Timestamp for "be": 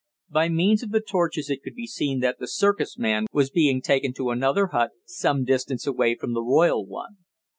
1.75-1.85